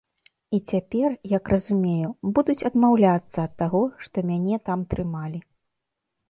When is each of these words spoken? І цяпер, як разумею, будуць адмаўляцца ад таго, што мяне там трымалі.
І 0.57 0.59
цяпер, 0.69 1.11
як 1.37 1.51
разумею, 1.53 2.09
будуць 2.37 2.65
адмаўляцца 2.71 3.37
ад 3.45 3.53
таго, 3.63 3.83
што 4.07 4.17
мяне 4.31 4.55
там 4.71 4.79
трымалі. 4.95 5.39